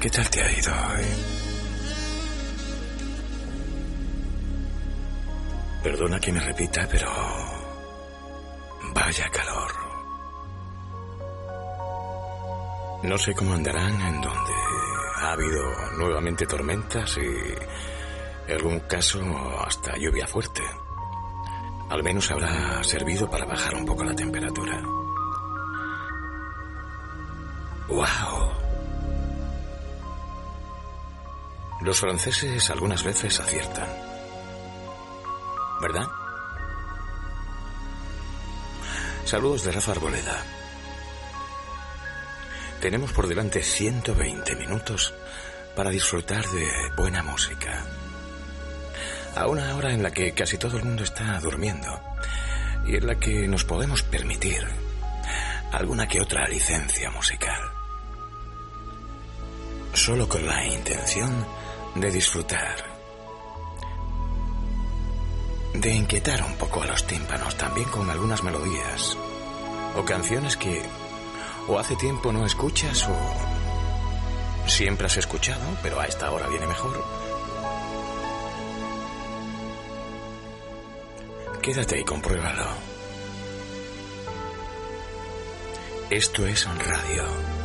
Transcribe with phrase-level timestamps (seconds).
[0.00, 1.06] ¿Qué tal te ha ido hoy?
[5.82, 7.10] Perdona que me repita, pero...
[8.94, 9.72] Vaya calor.
[13.02, 14.52] No sé cómo andarán en donde
[15.22, 15.62] ha habido
[15.96, 19.20] nuevamente tormentas y, en algún caso,
[19.64, 20.62] hasta lluvia fuerte.
[21.88, 24.82] Al menos habrá servido para bajar un poco la temperatura.
[27.88, 28.35] ¡Wow!
[31.86, 33.88] Los franceses algunas veces aciertan.
[35.80, 36.08] ¿Verdad?
[39.24, 40.42] Saludos de Rafa Arboleda.
[42.80, 45.14] Tenemos por delante 120 minutos
[45.76, 47.86] para disfrutar de buena música.
[49.36, 52.00] A una hora en la que casi todo el mundo está durmiendo
[52.84, 54.66] y en la que nos podemos permitir
[55.70, 57.60] alguna que otra licencia musical.
[59.92, 61.46] Solo con la intención
[62.00, 62.76] de disfrutar,
[65.72, 69.16] de inquietar un poco a los tímpanos, también con algunas melodías
[69.96, 70.82] o canciones que
[71.68, 77.02] o hace tiempo no escuchas o siempre has escuchado, pero a esta hora viene mejor.
[81.62, 82.66] Quédate y compruébalo.
[86.10, 87.55] Esto es radio.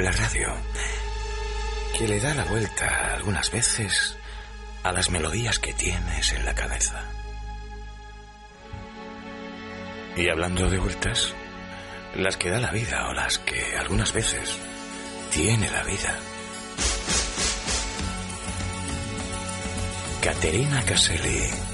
[0.00, 0.48] La radio,
[1.98, 4.16] que le da la vuelta algunas veces
[4.82, 7.04] a las melodías que tienes en la cabeza.
[10.16, 11.34] Y hablando de vueltas,
[12.16, 14.56] las que da la vida o las que algunas veces
[15.30, 16.18] tiene la vida.
[20.22, 21.69] Caterina Caselli.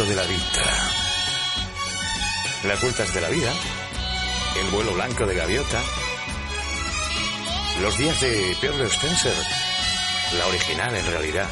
[0.00, 0.90] De la vida.
[2.64, 3.52] Las vueltas de la vida.
[4.58, 5.82] El vuelo blanco de gaviota.
[7.82, 9.34] Los días de Pierre Spencer.
[10.38, 11.48] La original en realidad.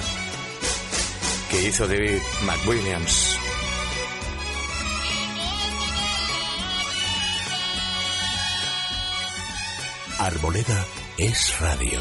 [1.50, 3.38] Que hizo David McWilliams.
[10.20, 10.86] Arboleda
[11.18, 12.00] es radio.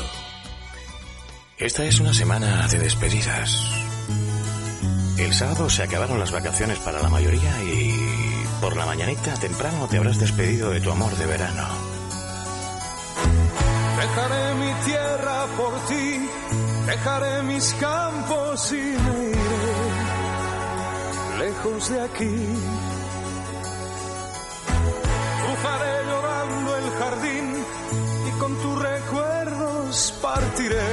[1.57, 3.86] Esta es una semana de despedidas.
[5.17, 7.91] El sábado se acabaron las vacaciones para la mayoría y
[8.61, 11.67] por la mañanita temprano te habrás despedido de tu amor de verano.
[13.99, 16.29] Dejaré mi tierra por ti,
[16.85, 19.87] dejaré mis campos y me iré
[21.39, 22.35] lejos de aquí.
[25.45, 27.65] Cruzaré llorando el jardín
[28.27, 30.89] y con tus recuerdos partiré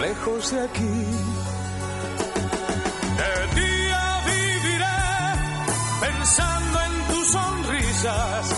[0.00, 1.47] lejos de aquí.
[6.28, 8.57] Pensando en tus sonrisas,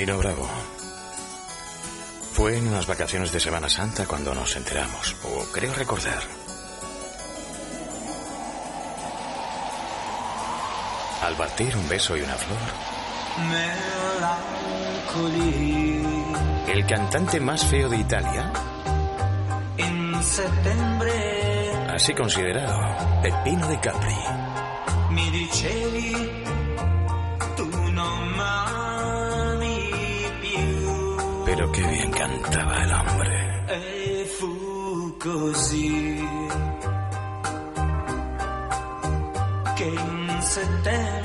[0.00, 0.48] Nino Bravo.
[2.32, 6.22] Fue en unas vacaciones de Semana Santa cuando nos enteramos, o creo recordar.
[11.22, 12.58] Al partir un beso y una flor.
[16.66, 18.50] El cantante más feo de Italia.
[19.76, 21.72] En septiembre.
[21.90, 24.16] Así considerado, Peppino de Capri.
[25.10, 26.39] Mi dicevi
[35.20, 36.26] così
[39.76, 41.19] che in settembre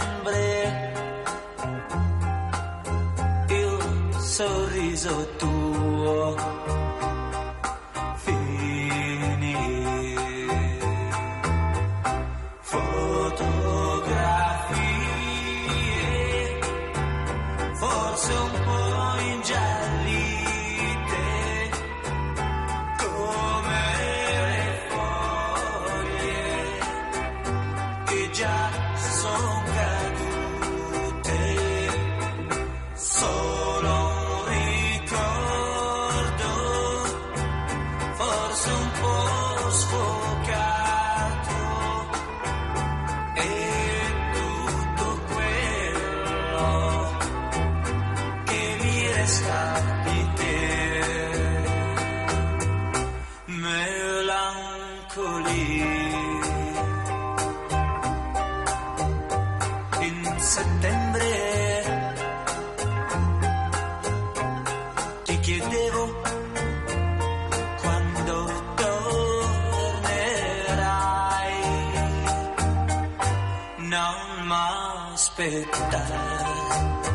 [74.45, 77.14] m'aspettare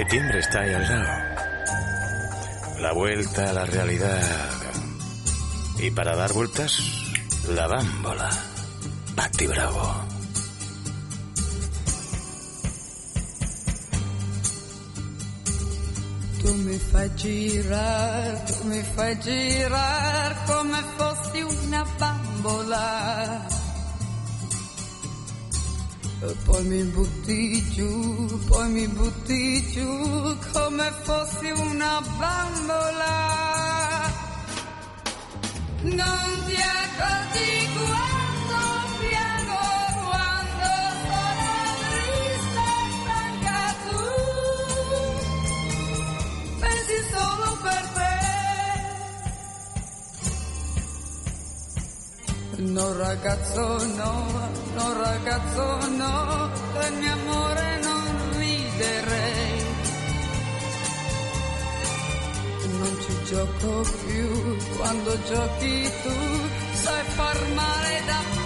[0.00, 1.08] Septiembre está ahí al lado.
[2.80, 4.22] La vuelta a la realidad.
[5.78, 6.72] Y para dar vueltas,
[7.50, 8.30] la bámbola.
[9.14, 10.06] Patti Bravo.
[16.40, 23.59] Tu mi fai girare, tu mi fai girare come fossi una bambola.
[26.20, 33.38] Poi mi butti giù, poi mi butti giù come fossi una bambola.
[35.80, 38.19] Non ti accorgi quando
[52.60, 54.12] No ragazzo no,
[54.74, 58.02] no ragazzo no, del mio amore non
[58.36, 59.64] riderei.
[62.78, 66.12] Non ci gioco più, quando giochi tu
[66.74, 68.39] sai far male da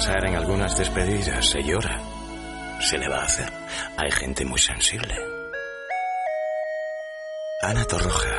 [0.00, 2.00] pasar en algunas despedidas, se llora.
[2.80, 3.50] Se le va a hacer.
[3.98, 5.14] Hay gente muy sensible.
[7.60, 8.34] Ana Torroja.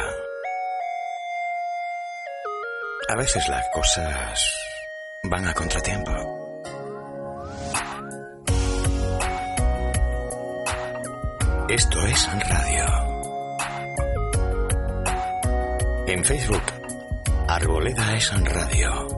[3.10, 4.44] A veces las cosas
[5.22, 6.12] van a contratiempo.
[11.70, 12.86] Esto es radio.
[16.08, 16.64] En Facebook,
[17.48, 19.11] Arboleda es radio.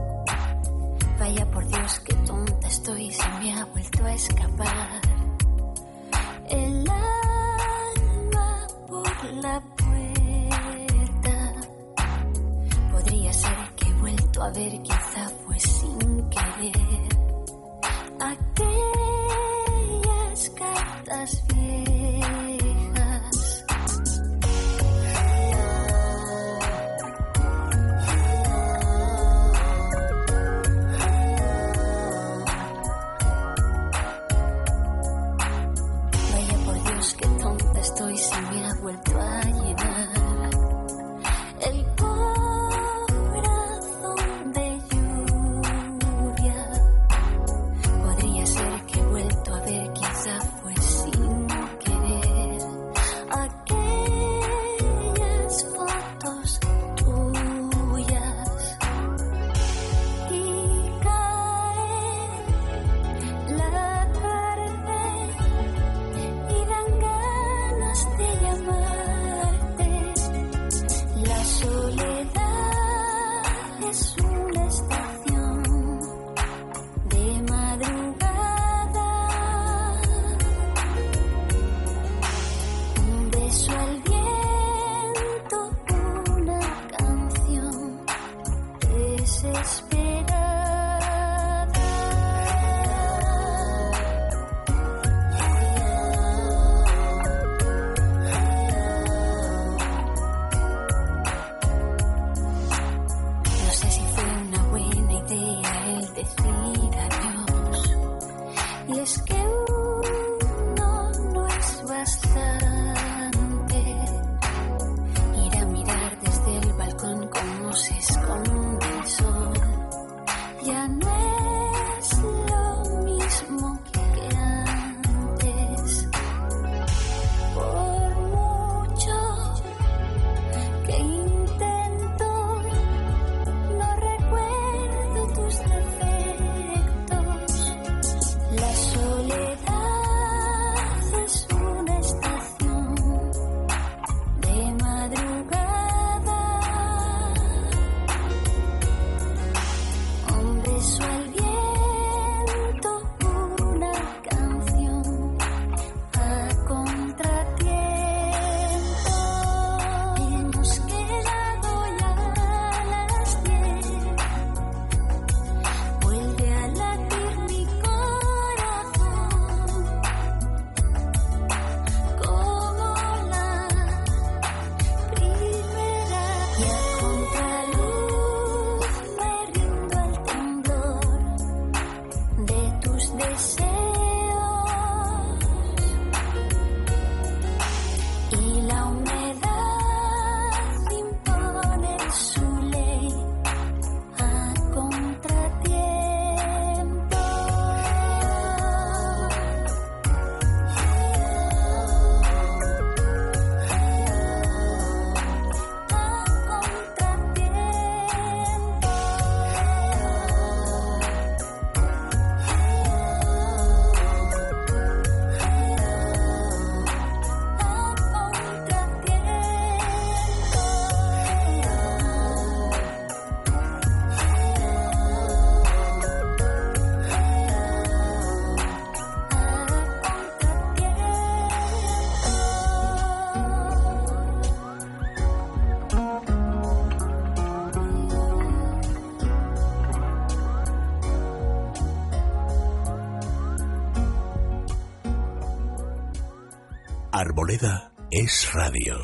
[247.54, 248.96] Arboleda es radio.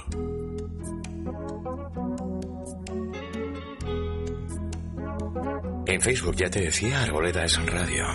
[5.86, 8.06] En Facebook ya te decía Arboleda es radio.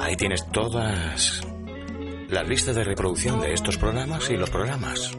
[0.00, 1.42] Ahí tienes todas
[2.28, 5.16] las listas de reproducción de estos programas y los programas.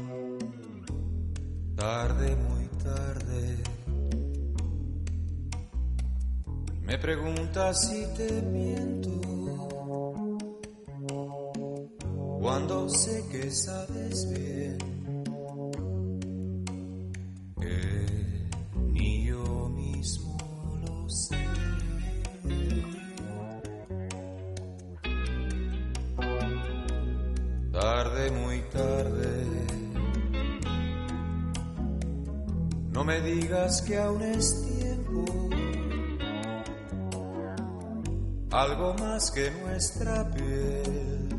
[28.31, 29.45] muy tarde.
[32.91, 35.25] No me digas que aún es tiempo,
[38.51, 41.29] algo más que nuestra piel.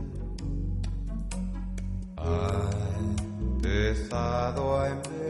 [2.16, 2.70] Ha
[3.40, 5.23] empezado a empezar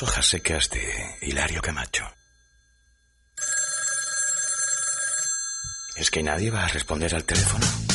[0.00, 2.04] Hojas secas de Hilario Camacho.
[5.96, 7.87] ¿Es que nadie va a responder al teléfono?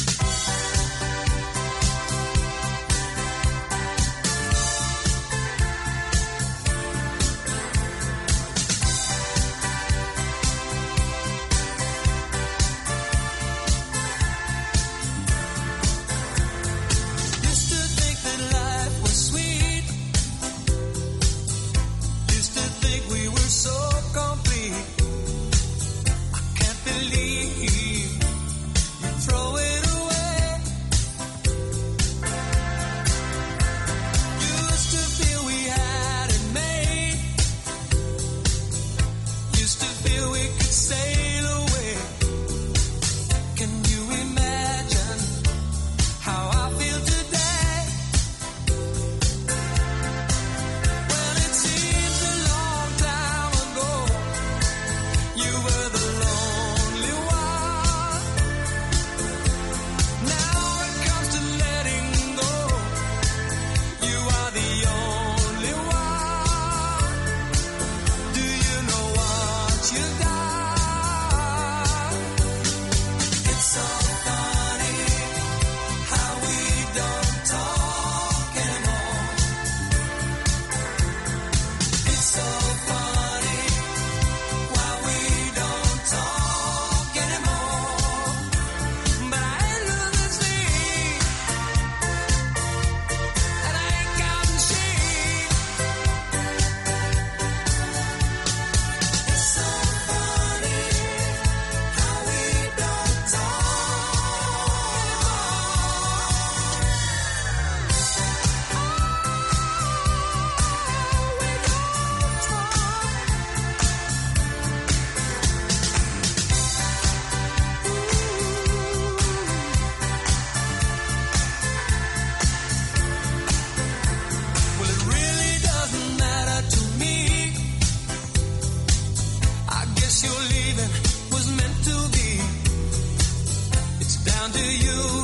[134.54, 135.23] do you?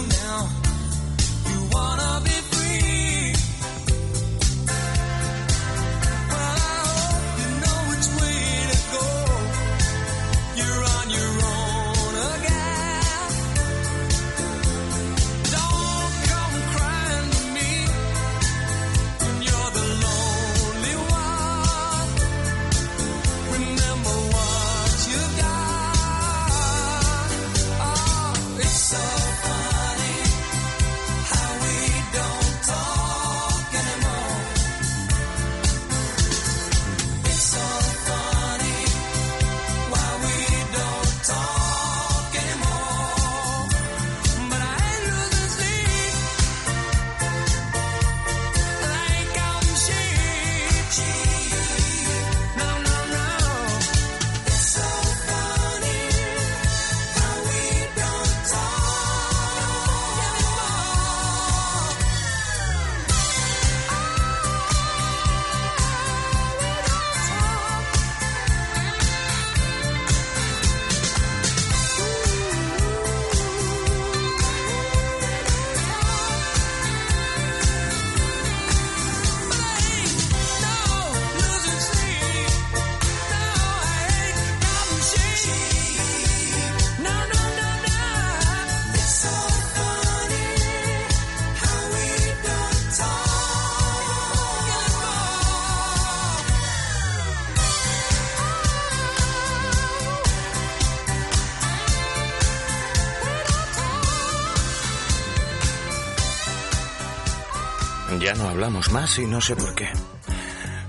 [108.92, 109.88] más y no sé por qué.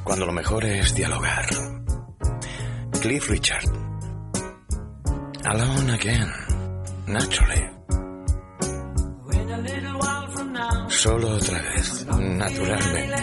[0.04, 1.46] Cuando lo mejor es dialogar.
[3.00, 3.64] Cliff Richard.
[5.44, 6.30] Alone again.
[7.06, 7.70] Naturally.
[10.88, 12.06] Solo otra vez.
[12.06, 13.16] Naturalmente.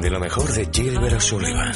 [0.00, 1.72] De lo mejor de Gilbert O'Sullivan.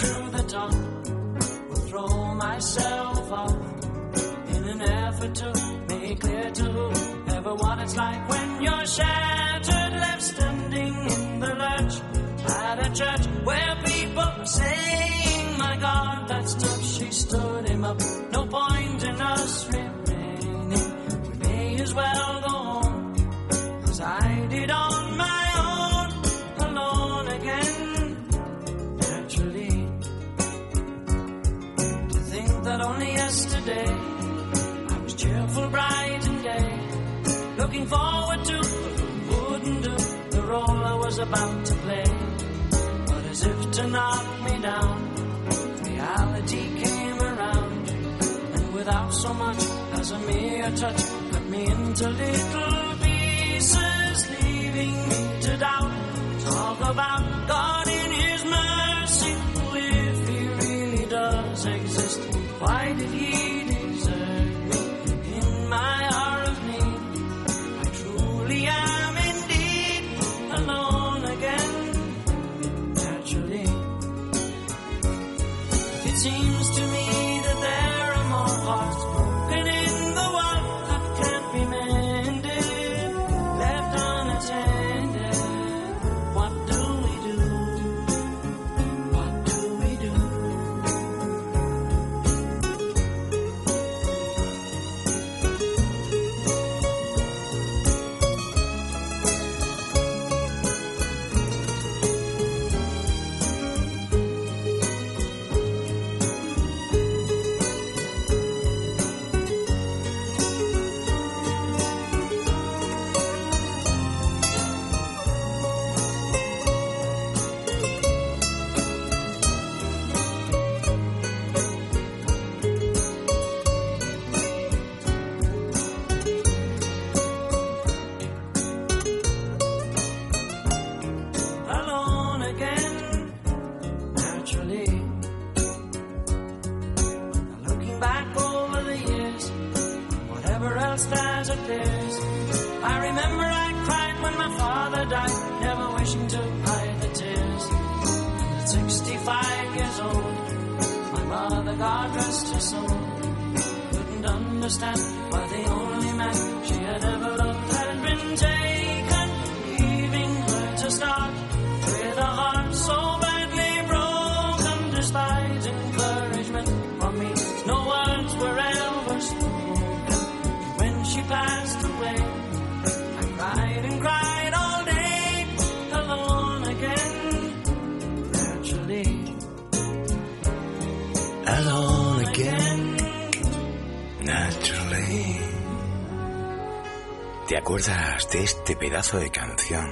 [188.35, 189.89] De este pedazo de canción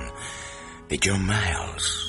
[0.89, 2.02] de John Miles?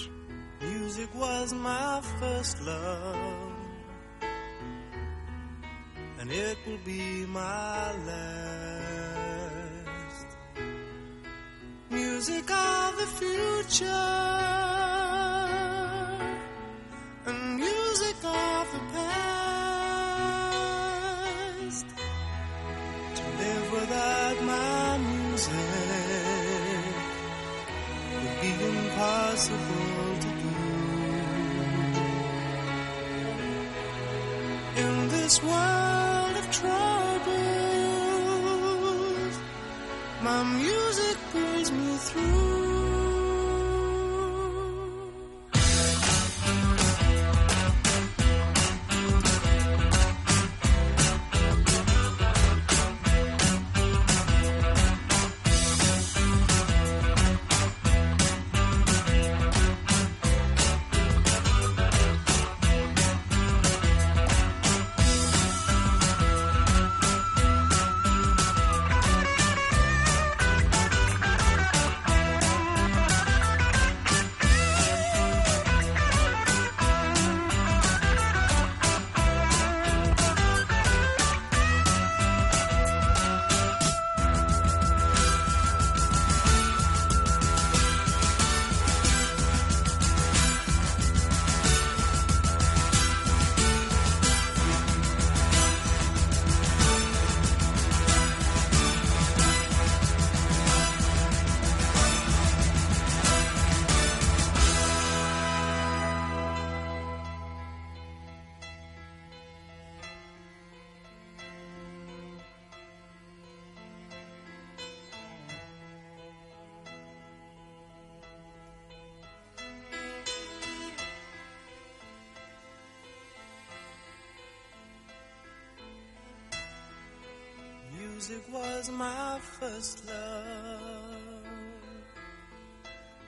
[128.25, 131.43] Music was my first love,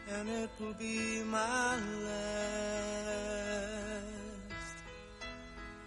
[0.09, 1.75] and it will be my
[2.05, 2.15] last.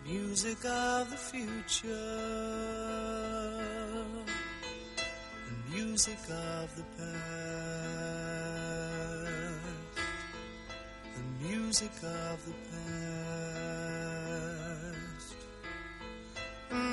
[0.05, 1.89] music of the future,
[5.49, 7.09] the music of the past,
[11.17, 13.09] the music of the past,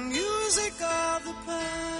[0.07, 1.94] music of the Music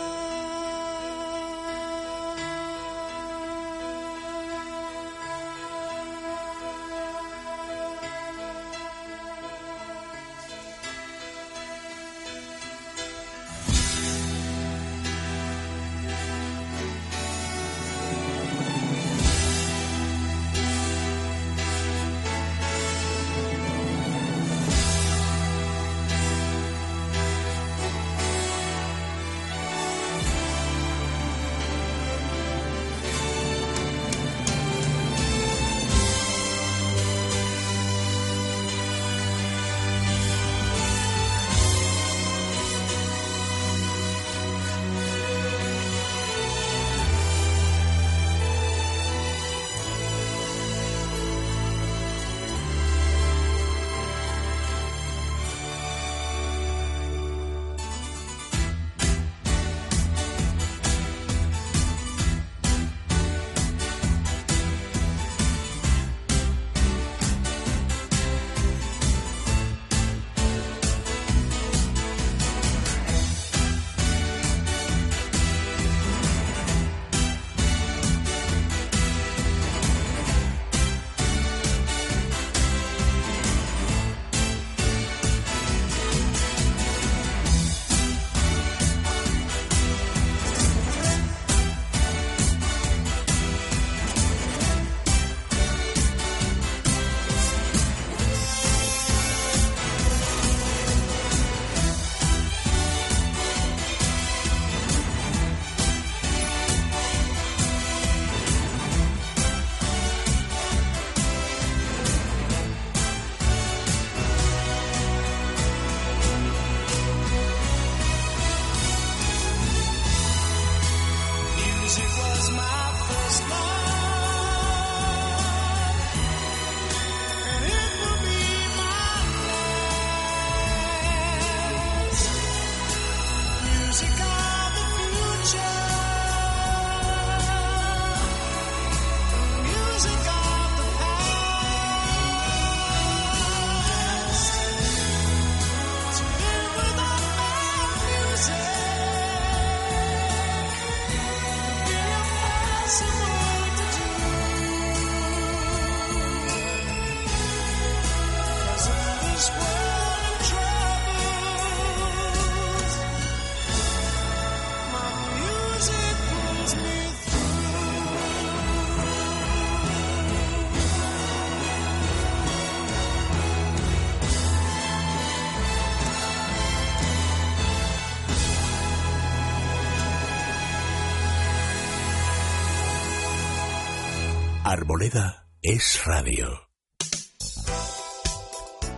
[184.78, 186.50] Arboleda es radio.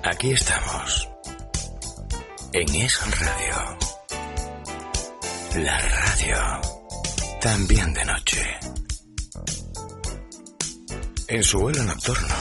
[0.04, 1.08] Aquí estamos.
[2.52, 3.78] En Es Radio.
[5.58, 6.62] La radio.
[7.40, 8.60] También de noche.
[11.28, 12.36] En su vuelo nocturno.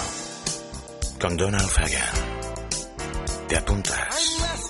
[1.21, 2.15] Con Donald Fagan.
[3.49, 4.66] ¿Te apuntas?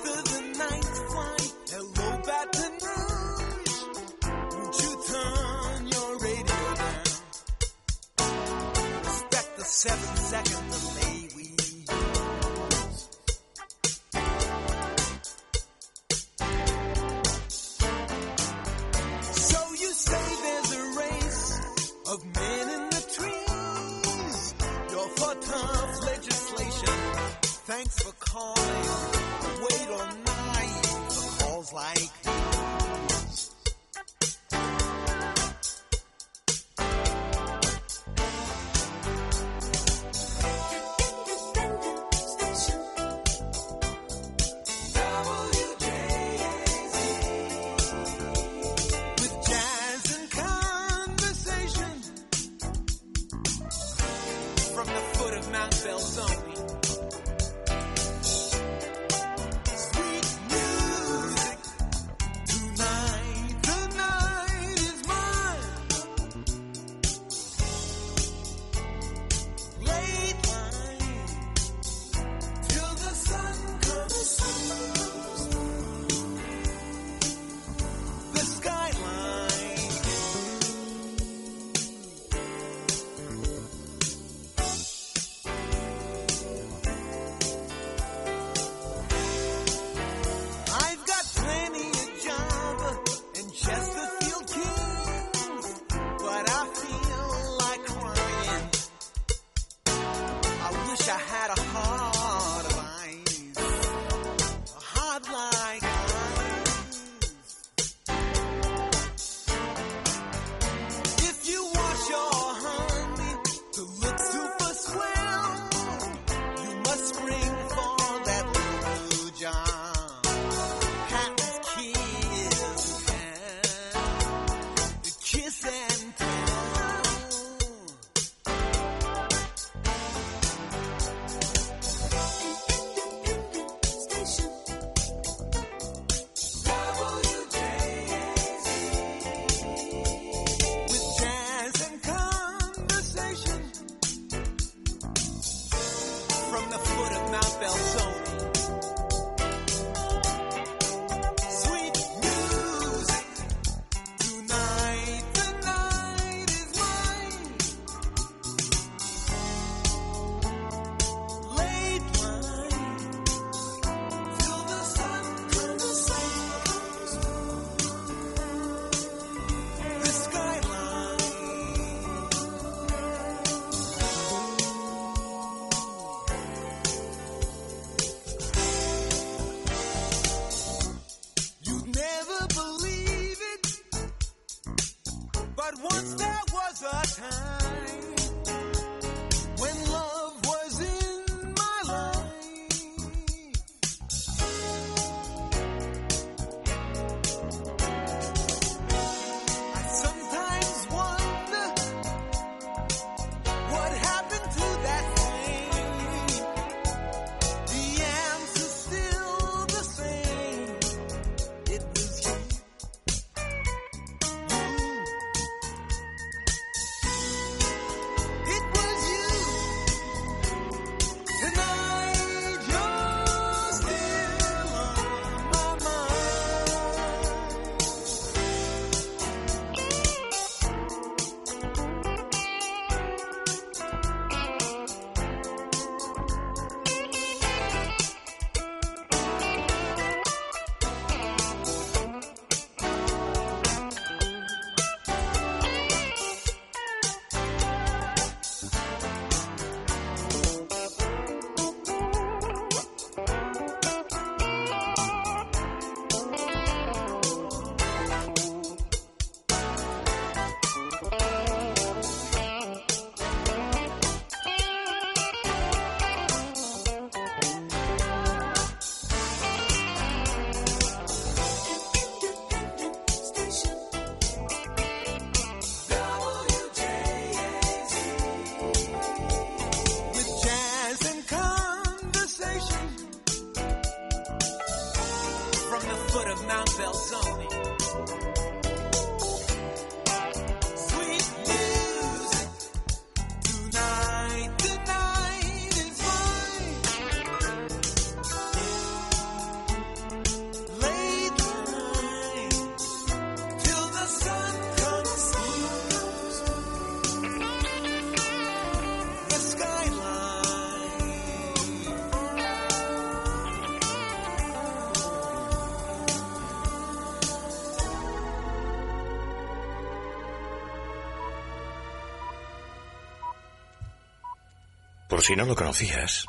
[325.26, 326.24] si no lo conocías.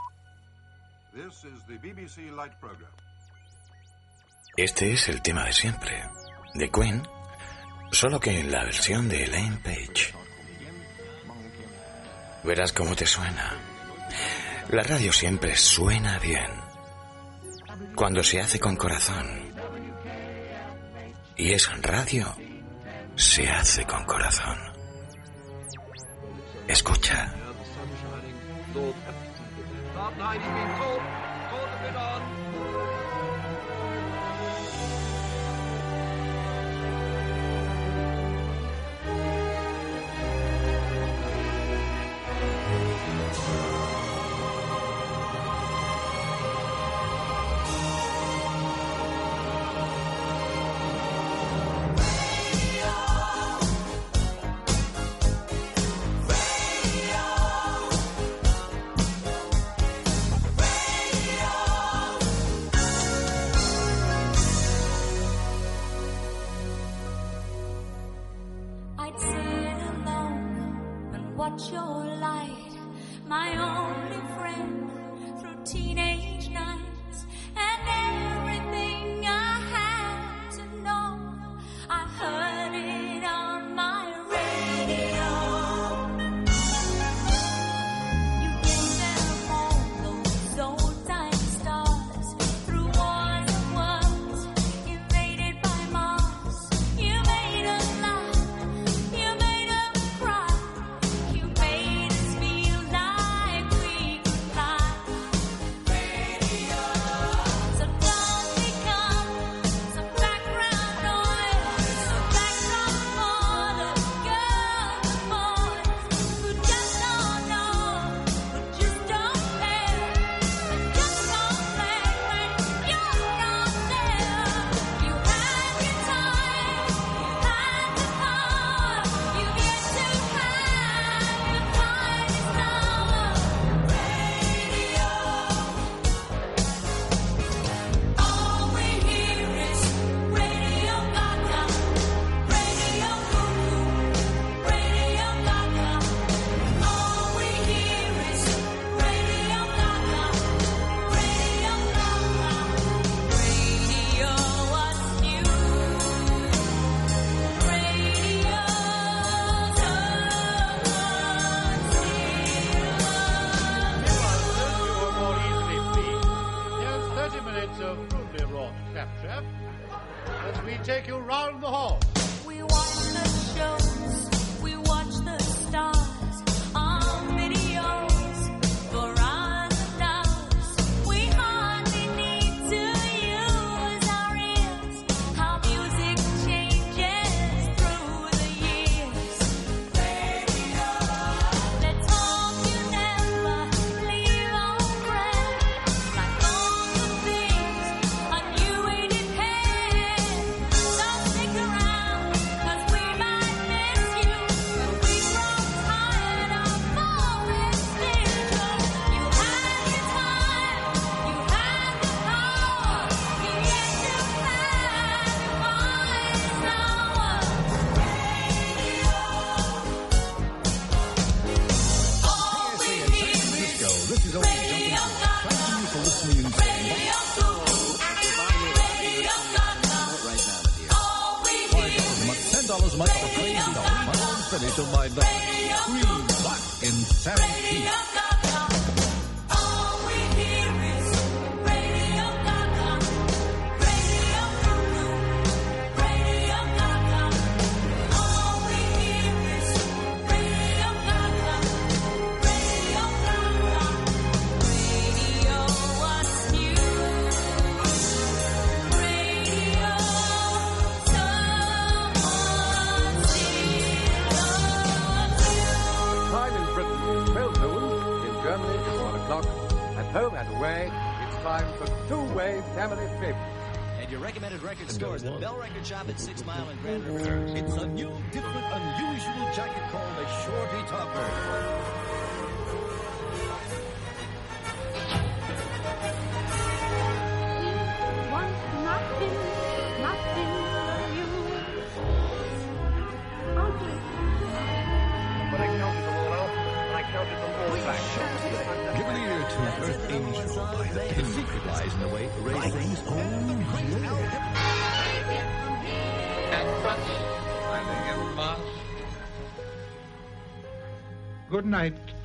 [4.55, 6.03] Este es el tema de siempre,
[6.55, 7.07] de Queen,
[7.91, 10.15] solo que en la versión de Elaine Page.
[12.43, 13.53] Verás cómo te suena.
[14.69, 16.49] La radio siempre suena bien,
[17.95, 19.53] cuando se hace con corazón.
[21.35, 22.35] Y es radio
[23.15, 24.66] se hace con corazón.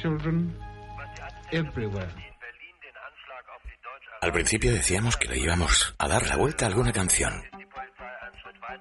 [0.02, 0.52] children
[1.52, 2.10] everywhere.
[4.20, 7.32] Al principio decíamos que le íbamos a dar la vuelta a alguna canción.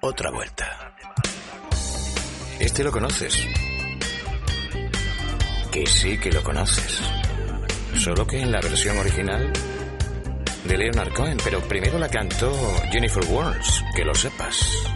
[0.00, 0.94] Otra vuelta.
[2.58, 3.46] Este lo conoces.
[5.70, 7.00] Que sí que lo conoces.
[7.96, 9.52] Solo que en la versión original
[10.64, 12.52] de Leonard Cohen, pero primero la cantó
[12.90, 14.92] Jennifer Warnes, que lo sepas.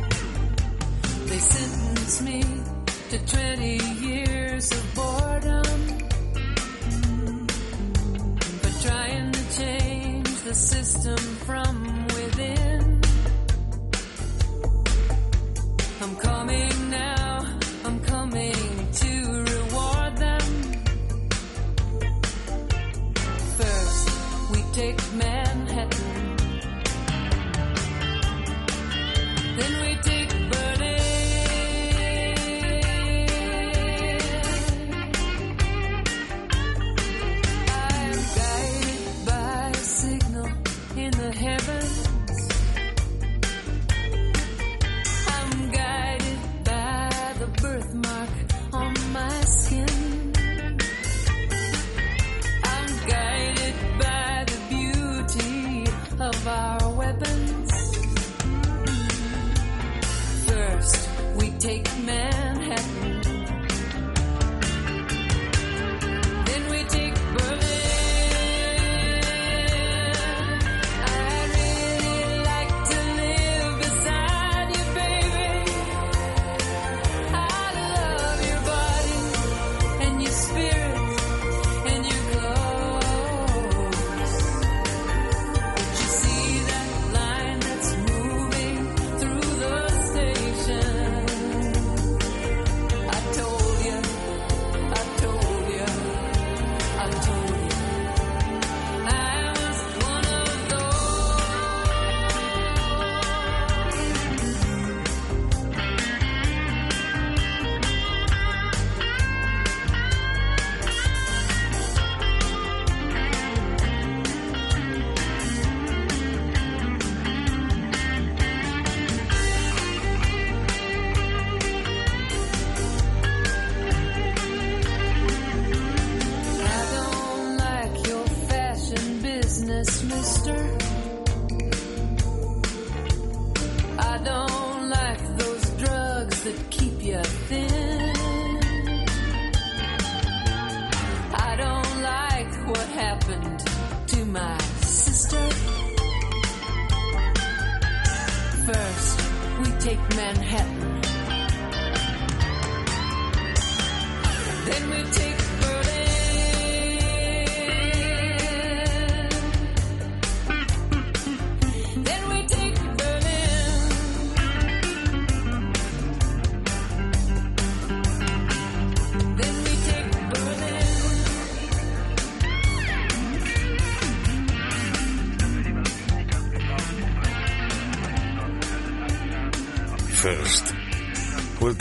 [10.57, 13.01] system from within.
[16.01, 16.76] I'm coming.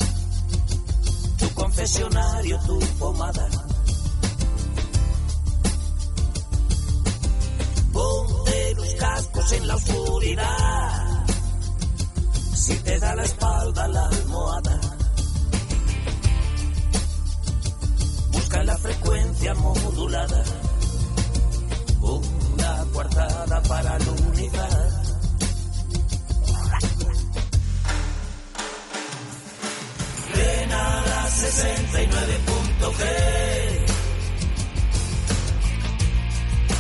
[1.39, 3.49] tu confesionario, tu pomada.
[7.93, 11.04] Ponte los cascos en la oscuridad,
[12.65, 14.81] si te da la espalda la almohada.
[18.33, 20.43] Busca la frecuencia modulada,
[22.01, 25.03] una cuartada para la unidad.
[30.35, 33.03] Ven a la 69.g.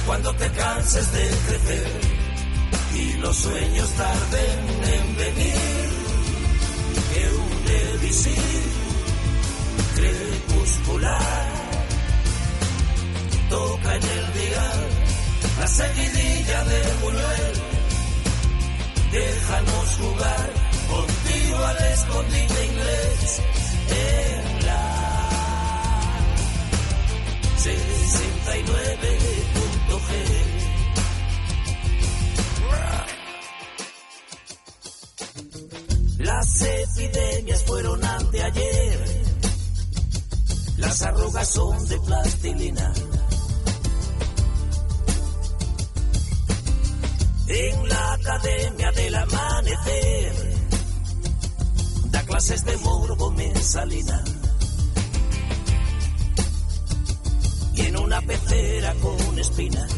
[0.06, 2.13] Cuando te canses de crecer
[2.96, 4.58] y los sueños tarden
[4.94, 5.54] en venir,
[8.04, 8.62] elixir
[9.94, 11.48] crepuscular
[13.48, 14.88] toca en el dial
[15.60, 17.52] la seguidilla de Buñuel.
[19.12, 20.50] Déjanos jugar
[20.88, 23.40] contigo al escondite inglés
[23.90, 24.84] en la
[27.58, 30.53] 69.g.
[36.24, 39.04] Las epidemias fueron anteayer,
[40.78, 42.92] las arrugas son de plastilina.
[47.46, 50.32] En la academia del amanecer,
[52.06, 54.24] da clases de morbo mensalina.
[57.74, 59.90] Y en una pecera con espinas,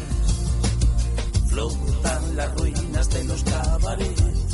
[1.47, 4.46] flotan las ruinas de los cabarets.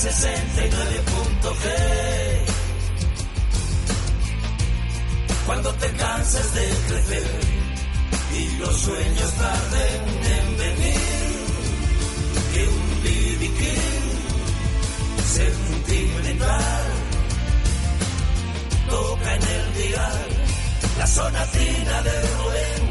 [0.00, 1.66] 69.g.
[5.44, 7.40] Cuando te canses de crecer
[8.34, 10.96] y los sueños tarden en venir,
[12.54, 13.02] que un
[13.58, 14.08] King
[15.26, 16.84] sentimental
[18.88, 20.28] toca en el dial
[20.96, 22.84] la sonatina de Rubén.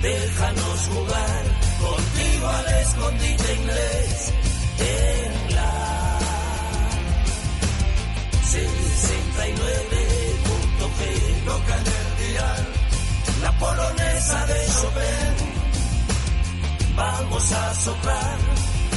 [0.00, 1.44] Déjanos jugar
[1.80, 4.39] contigo al escondite inglés
[9.40, 11.00] 69.g.
[11.44, 12.66] Toca en el dial
[13.42, 15.34] la polonesa de Chopin.
[16.96, 18.38] Vamos a soplar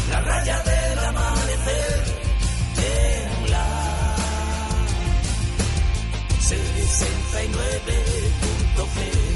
[0.10, 2.04] la raya del amanecer
[2.78, 3.66] en la
[6.40, 9.33] 69.g.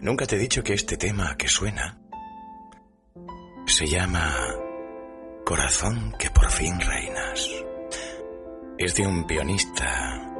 [0.00, 1.98] nunca te he dicho que este tema que suena
[3.66, 4.34] se llama
[5.44, 7.50] Corazón que por fin reinas.
[8.78, 10.34] Es de un pianista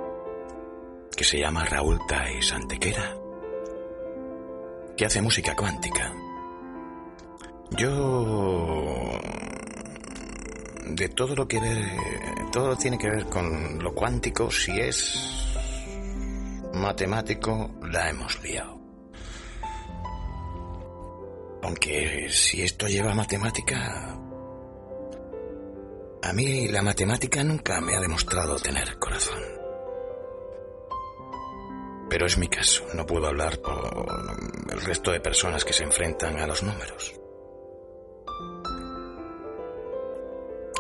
[1.17, 3.17] que se llama Raúl Tais Antequera,
[4.97, 6.13] que hace música cuántica.
[7.71, 9.19] Yo
[10.87, 11.85] de todo lo que ve,
[12.53, 15.55] todo tiene que ver con lo cuántico, si es
[16.73, 18.78] matemático, la hemos liado.
[21.63, 24.17] Aunque si esto lleva matemática,
[26.23, 29.43] a mí la matemática nunca me ha demostrado tener corazón.
[32.09, 34.07] Pero es mi caso, no puedo hablar por
[34.71, 37.15] el resto de personas que se enfrentan a los números.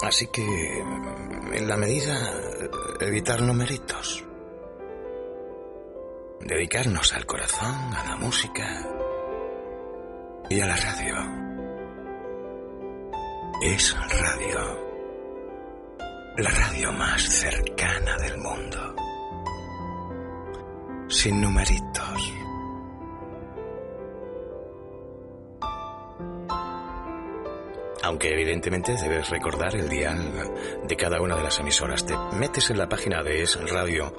[0.02, 2.14] Así que, en la medida,
[3.00, 4.24] evitar numeritos.
[6.40, 8.97] Dedicarnos al corazón, a la música
[10.50, 11.16] y a la radio.
[13.62, 14.88] Es radio.
[16.38, 18.94] La radio más cercana del mundo.
[21.08, 22.34] Sin numeritos.
[28.02, 30.32] Aunque evidentemente debes recordar el dial
[30.86, 32.06] de cada una de las emisoras.
[32.06, 34.14] Te metes en la página de Es Radio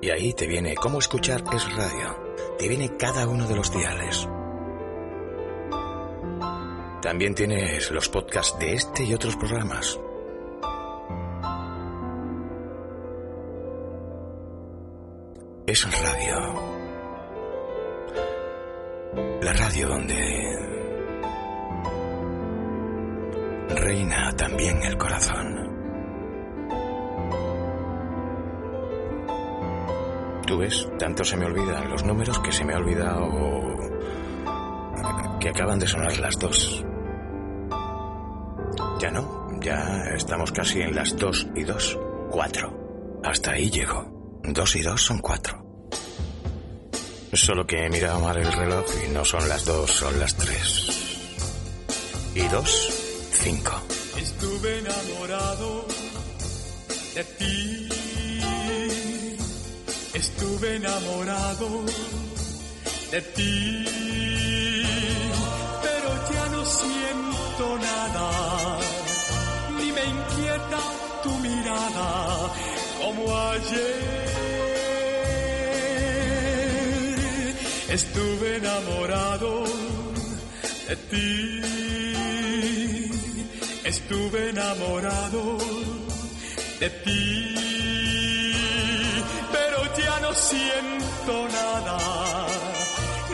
[0.00, 2.34] y ahí te viene cómo escuchar Es Radio.
[2.58, 4.28] Te viene cada uno de los diales.
[7.04, 10.00] También tienes los podcasts de este y otros programas.
[15.66, 16.54] Es radio.
[19.42, 20.58] La radio donde
[23.68, 25.74] reina también el corazón.
[30.46, 33.28] Tú ves, tanto se me olvidan los números que se me ha olvidado
[35.38, 36.82] que acaban de sonar las dos.
[39.00, 41.98] Ya no, ya estamos casi en las dos y dos,
[42.30, 43.20] cuatro.
[43.22, 44.40] Hasta ahí llego.
[44.44, 45.64] Dos y dos son cuatro.
[47.32, 50.88] Solo que he mirado mal el reloj y no son las dos, son las tres.
[52.34, 52.88] Y dos,
[53.32, 53.72] cinco.
[54.16, 55.86] Estuve enamorado
[57.14, 57.88] de ti.
[60.14, 61.84] Estuve enamorado
[63.10, 63.84] de ti.
[65.82, 68.83] Pero ya no siento nada.
[70.04, 70.82] Me inquieta
[71.22, 72.08] tu mirada
[73.00, 74.24] como ayer.
[77.88, 79.64] Estuve enamorado
[80.88, 81.60] de ti.
[83.84, 85.42] Estuve enamorado
[86.80, 87.54] de ti.
[89.52, 91.98] Pero ya no siento nada.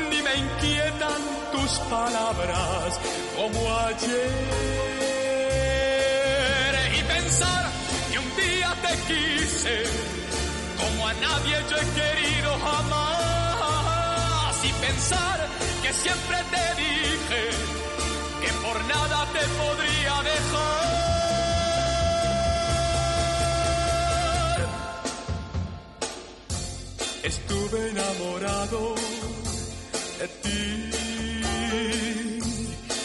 [0.09, 1.21] Ni me inquietan
[1.53, 3.01] tus palabras
[3.37, 4.99] como ayer.
[7.31, 7.64] Pensar
[8.11, 9.85] que un día te quise
[10.81, 14.55] como a nadie yo he querido jamás.
[14.64, 15.39] Y pensar
[15.81, 17.43] que siempre te dije
[18.43, 20.91] que por nada te podría dejar.
[27.22, 28.81] Estuve enamorado
[30.18, 30.91] de ti.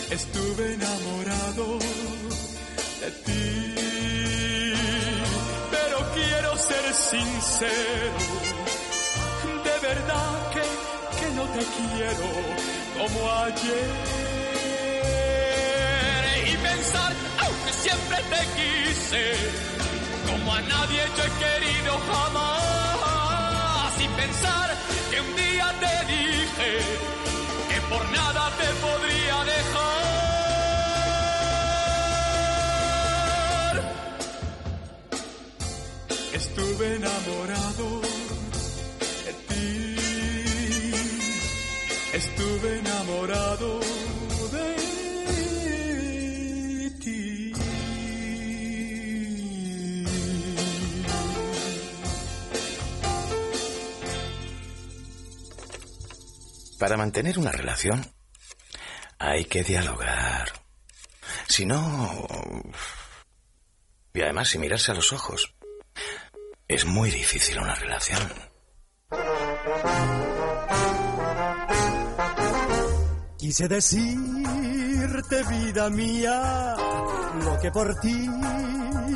[0.10, 1.66] Estuve enamorado
[3.02, 3.75] de ti.
[6.96, 8.18] Sincero.
[9.64, 10.64] De verdad que,
[11.20, 12.30] que no te quiero
[12.98, 13.90] como ayer
[16.52, 19.24] y pensar, aunque siempre te quise,
[20.30, 23.94] como a nadie yo he querido jamás.
[24.00, 24.68] Y pensar
[25.12, 26.72] que un día te dije
[27.70, 28.95] que por nada te podría
[42.64, 43.80] Enamorado
[44.52, 44.76] de
[47.02, 47.54] ti.
[56.80, 58.06] Para mantener una relación
[59.20, 60.54] hay que dialogar.
[61.48, 62.28] Si no...
[64.14, 65.54] Y además, si mirarse a los ojos,
[66.70, 68.55] es muy difícil una relación.
[73.46, 76.76] Quise decirte, vida mía,
[77.44, 78.28] lo que por ti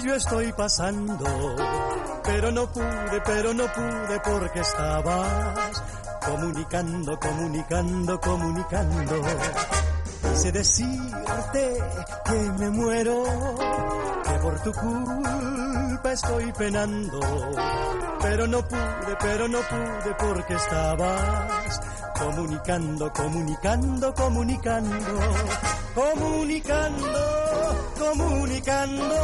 [0.04, 1.56] yo estoy pasando.
[2.24, 5.84] Pero no pude, pero no pude porque estabas
[6.24, 9.16] comunicando, comunicando, comunicando.
[10.32, 11.78] quise decirte
[12.26, 13.24] que me muero,
[14.26, 17.20] que por tu culpa estoy penando.
[18.22, 21.82] Pero no pude, pero no pude porque estabas
[22.20, 25.06] comunicando, comunicando, comunicando,
[25.96, 27.20] comunicando,
[27.98, 29.16] comunicando.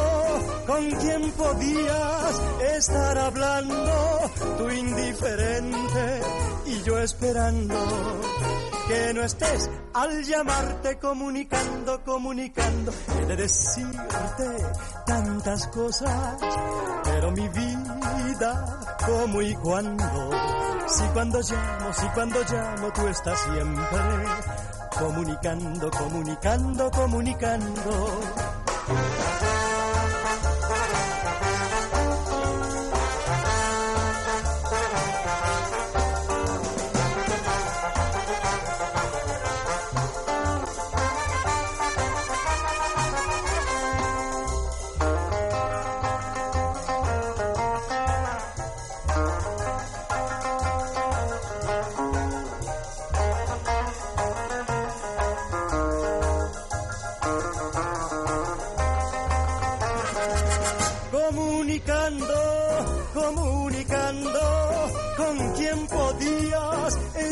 [0.66, 2.42] Con quien podías
[2.76, 6.22] estar hablando, tú indiferente
[6.86, 7.76] yo esperando
[8.88, 12.94] que no estés al llamarte comunicando, comunicando.
[13.20, 14.46] He de decirte
[15.08, 16.38] tantas cosas,
[17.04, 20.30] pero mi vida, ¿cómo y cuándo?
[20.88, 24.26] Si cuando llamo, si cuando llamo tú estás siempre
[25.00, 28.20] comunicando, comunicando, comunicando.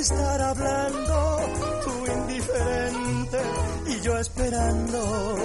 [0.04, 1.40] Estar hablando,
[1.86, 3.42] tú indiferente
[3.88, 5.36] y yo esperando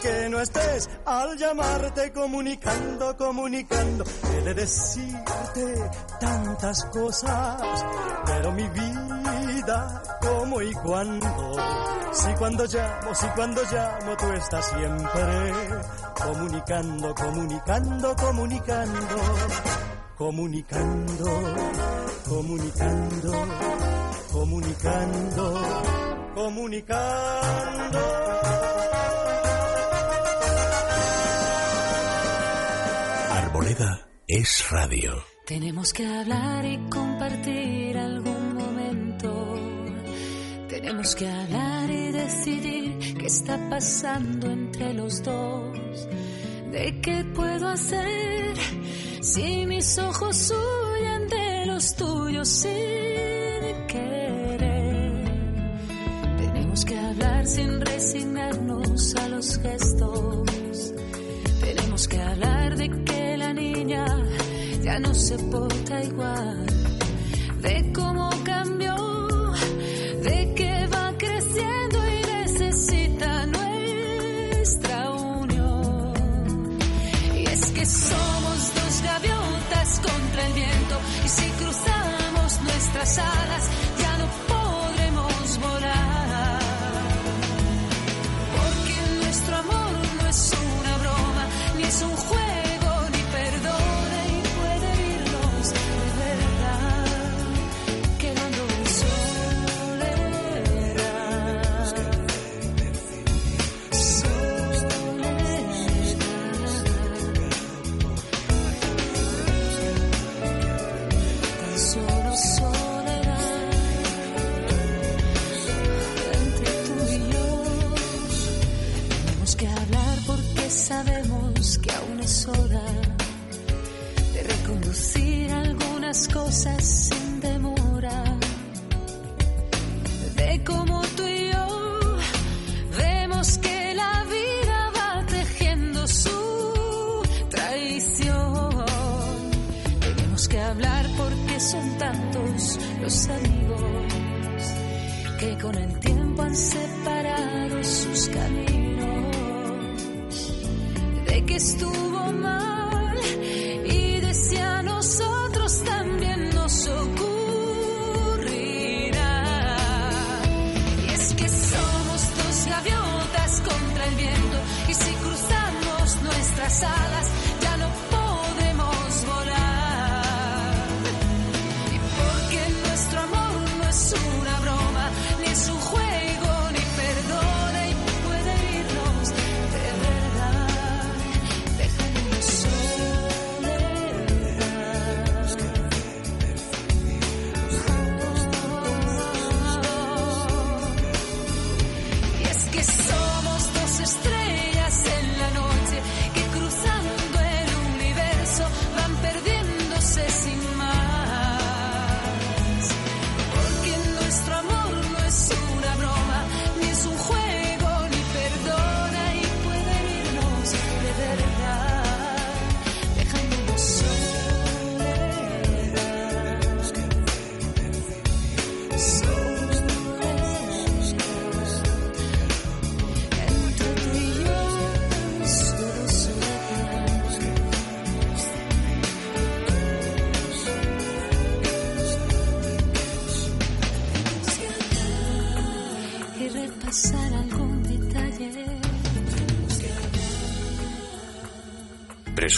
[0.00, 4.04] que no estés al llamarte comunicando, comunicando.
[4.32, 7.60] He de decirte tantas cosas,
[8.24, 11.56] pero mi vida, ¿cómo y cuándo?
[12.12, 15.52] Si cuando llamo, si cuando llamo tú estás siempre
[16.24, 19.16] comunicando, comunicando, comunicando,
[20.16, 21.26] comunicando,
[22.26, 23.89] comunicando, comunicando,
[24.32, 25.60] comunicando.
[33.30, 35.24] Arboleda es radio.
[35.46, 39.56] Tenemos que hablar y compartir algún momento.
[40.68, 46.08] Tenemos que hablar y decidir qué está pasando entre los dos.
[46.70, 48.56] ¿De qué puedo hacer
[49.20, 53.09] si mis ojos huyen de los tuyos sin
[57.44, 60.94] sin resignarnos a los gestos.
[61.60, 64.06] Tenemos que hablar de que la niña
[64.82, 66.66] ya no se porta igual,
[67.60, 68.29] de cómo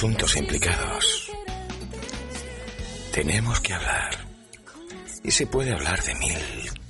[0.02, 1.30] Presuntos implicados.
[3.14, 4.10] Tenemos que hablar.
[5.22, 6.38] Y se puede hablar de mil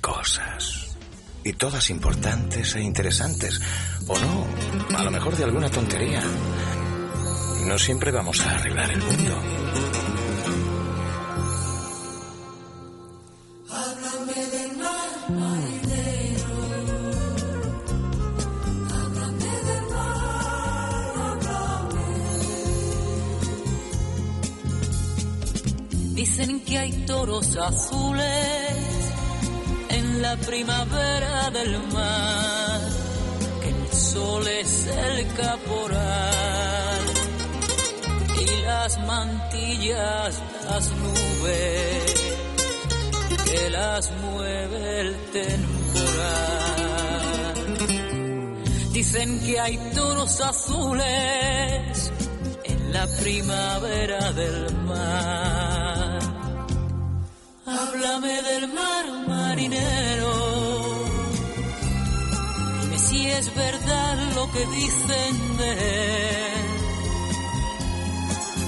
[0.01, 0.97] cosas.
[1.43, 3.61] Y todas importantes e interesantes.
[4.07, 6.23] O no, a lo mejor de alguna tontería.
[7.67, 9.92] No siempre vamos a arreglar el mundo.
[40.73, 42.13] Las nubes
[43.45, 46.73] que las mueve el temporal.
[48.91, 52.11] Dicen que hay toros azules
[52.63, 56.19] en la primavera del mar.
[57.67, 60.33] Háblame del mar, marinero.
[62.81, 66.72] Dime si es verdad lo que dicen de él.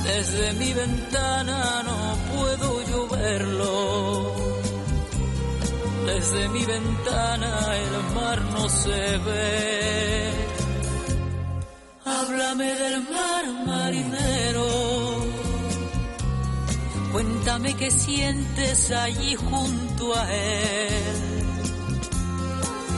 [0.06, 4.36] Desde mi ventana no puedo yo verlo.
[6.06, 7.52] Desde mi ventana
[7.84, 10.32] el mar no se ve.
[12.06, 14.70] Háblame del mar, marinero.
[17.12, 21.16] Cuéntame qué sientes allí junto a él.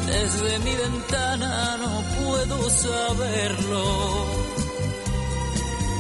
[0.08, 4.47] Desde mi ventana no puedo saberlo.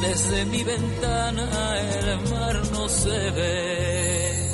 [0.01, 4.47] Desde mi ventana el mar no se ve.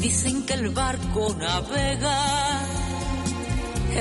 [0.00, 2.60] Dicen que el barco navega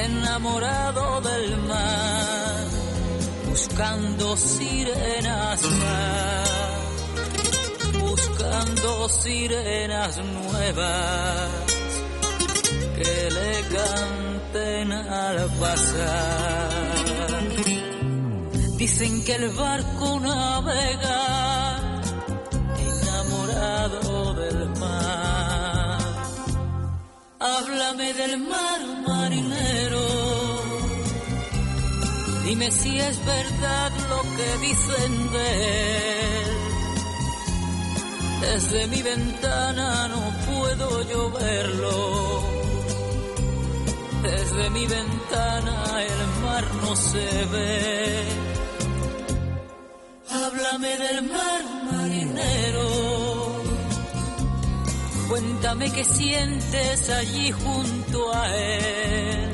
[0.06, 2.68] enamorado del mar,
[3.50, 6.50] buscando sirenas más,
[8.00, 11.69] buscando sirenas nuevas
[13.00, 16.70] que le canten al pasar.
[18.78, 21.22] Dicen que el barco navega
[22.88, 26.00] enamorado del mar.
[27.40, 30.08] Háblame del mar, marinero.
[32.46, 35.48] Dime si es verdad lo que dicen de
[36.42, 36.52] él.
[38.42, 42.59] Desde mi ventana no puedo yo verlo.
[44.32, 45.76] Desde mi ventana
[46.12, 48.24] el mar no se ve.
[50.30, 51.62] Háblame del mar,
[51.92, 52.90] marinero.
[55.30, 59.50] Cuéntame qué sientes allí junto a él.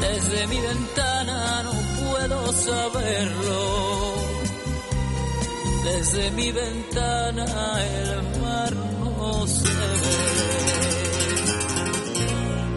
[0.00, 1.72] Desde mi ventana no
[2.02, 3.62] puedo saberlo.
[5.84, 7.46] Desde mi ventana
[7.98, 10.61] el mar no se ve.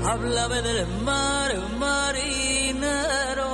[0.07, 3.51] Háblame del mar, marinero.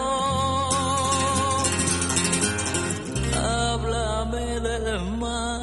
[3.34, 5.61] Háblame del mar,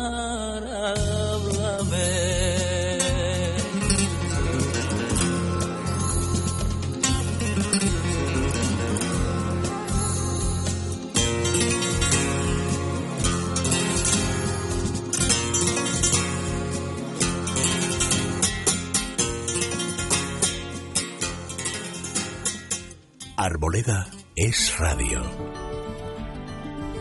[23.40, 24.04] Arboleda
[24.34, 25.22] es radio.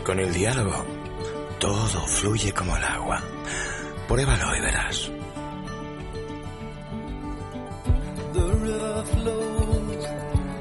[0.06, 0.84] Con el diálogo,
[1.58, 3.20] todo fluye como el agua.
[4.06, 5.10] Pruébalo y verás.
[8.34, 10.06] The river flows,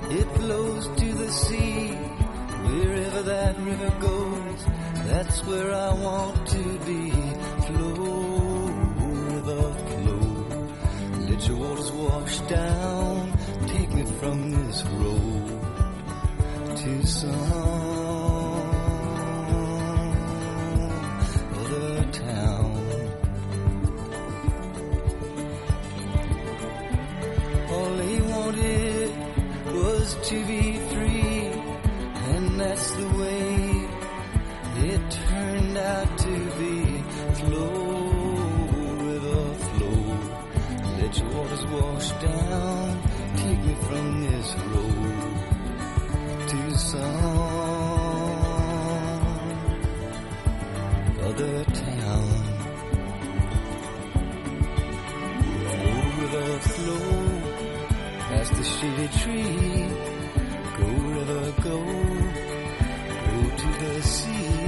[0.10, 1.91] it flows to the sea.
[2.66, 4.66] Wherever that river goes,
[5.06, 7.12] that's where I want to be.
[7.68, 8.66] Flow,
[9.30, 10.48] river, flow.
[11.30, 13.32] Let your waters wash down.
[13.68, 15.47] Take me from this road
[41.38, 43.01] waters wash down,
[43.38, 45.07] take me from this road.
[45.07, 45.16] to
[46.88, 47.01] some
[51.27, 52.27] other town.
[56.15, 57.07] Overflow
[58.30, 59.88] past the shady tree.
[60.77, 61.77] Go river, go,
[63.26, 64.66] go to the sea.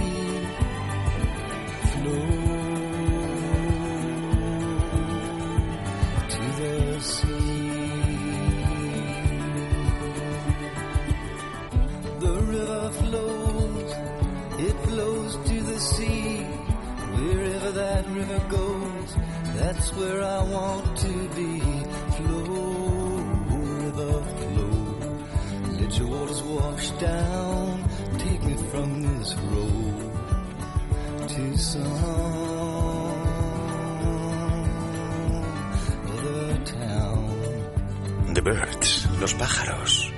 [18.50, 19.16] Goes,
[19.56, 21.60] that's where I want to be.
[22.18, 23.20] Flow,
[23.84, 24.80] river, flow.
[25.80, 27.90] Let your waters wash down.
[28.18, 30.00] Take me from this road
[31.28, 31.86] to some
[36.08, 38.34] other town.
[38.34, 40.12] The Birds, los pájaros.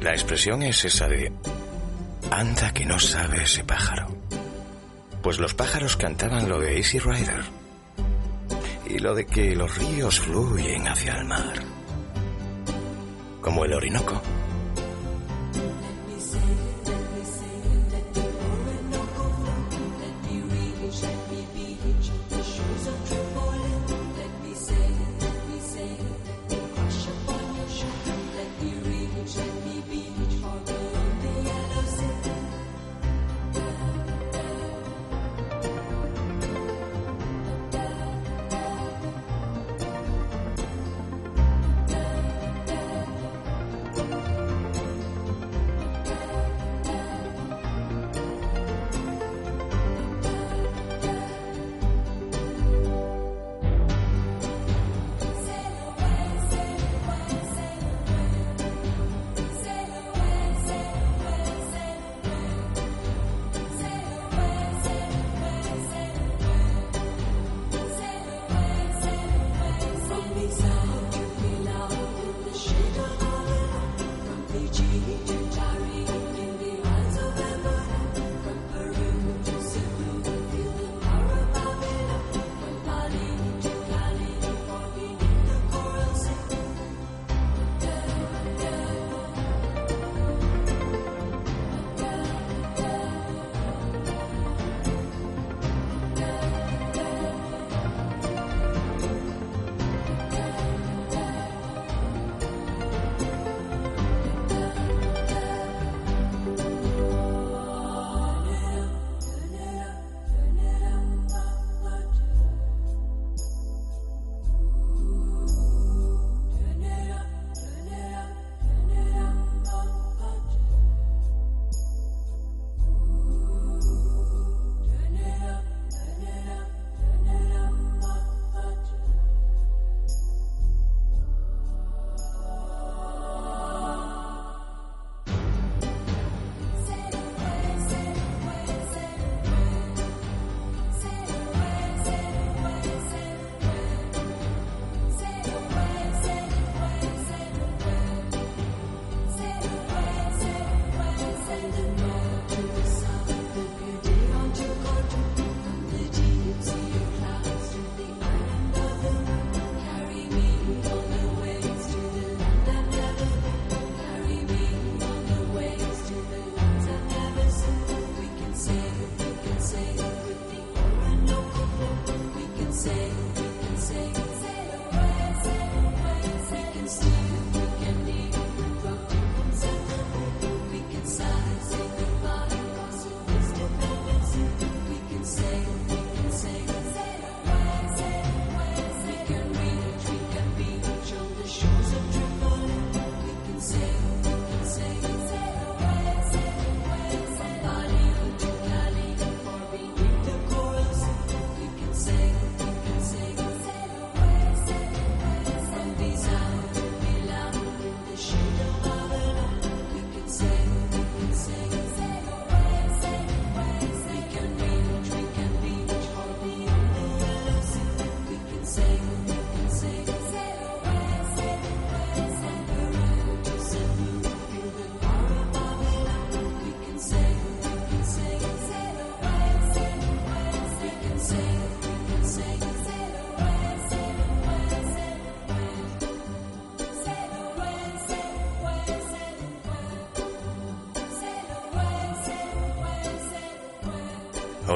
[0.00, 1.30] La expresión es esa de
[2.30, 4.19] anda que no sabe ese pájaro.
[5.22, 7.42] Pues los pájaros cantaban lo de Easy Rider
[8.86, 11.54] y lo de que los ríos fluyen hacia el mar,
[13.40, 14.20] como el Orinoco.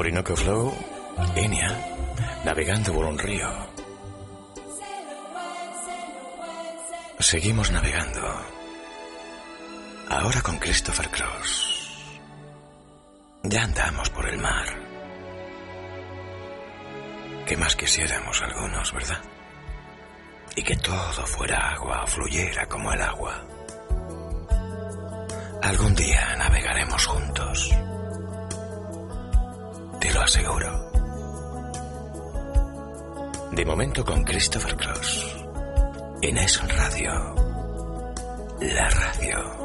[0.05, 0.71] Orinoco Flow,
[1.35, 1.75] Enya,
[2.43, 3.49] navegando por un río.
[7.17, 8.21] Seguimos navegando.
[10.07, 12.11] Ahora con Christopher Cross.
[13.45, 14.67] Ya andamos por el mar.
[17.47, 19.21] Que más quisiéramos algunos, ¿verdad?
[20.55, 23.24] Y que todo fuera agua, fluyera como el agua.
[33.65, 35.35] Momento con Christopher Cross.
[36.21, 37.11] En Aison Radio.
[38.61, 39.64] La radio.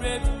[0.00, 0.37] Red.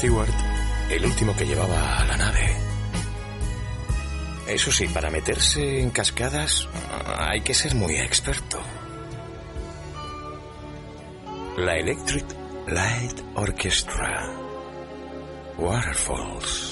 [0.00, 0.32] Stewart,
[0.88, 2.56] el último que llevaba a la nave.
[4.48, 6.66] Eso sí, para meterse en cascadas
[7.18, 8.58] hay que ser muy experto.
[11.58, 12.24] La Electric
[12.68, 14.26] Light Orchestra.
[15.58, 16.69] Waterfalls.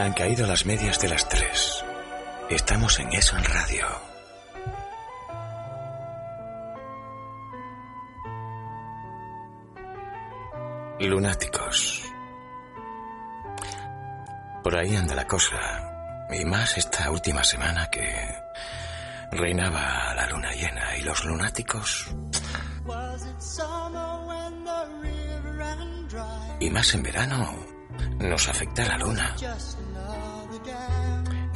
[0.00, 1.84] Han caído las medias de las tres.
[2.48, 3.86] Estamos en eso en radio.
[11.00, 12.02] Lunáticos.
[14.64, 16.26] Por ahí anda la cosa.
[16.32, 18.10] Y más esta última semana que
[19.32, 22.06] reinaba la luna llena y los lunáticos.
[26.58, 27.70] Y más en verano
[28.18, 29.36] nos afecta la luna.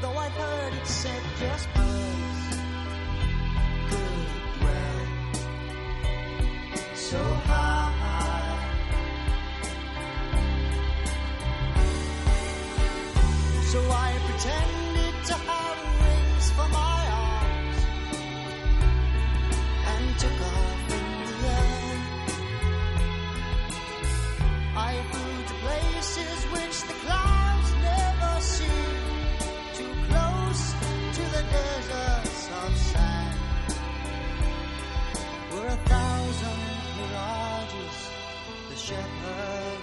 [0.00, 2.17] Though I've heard it said just birds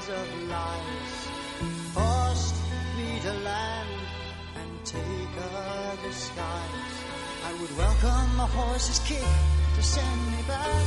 [0.06, 1.28] shepherds of lies,
[1.94, 2.56] forced
[2.98, 3.90] me to land
[4.56, 6.96] and take a disguise.
[7.46, 9.24] I would welcome a horse's kick
[9.76, 10.86] to send me back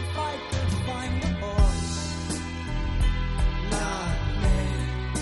[0.00, 2.38] if I could find a horse
[3.70, 5.18] not made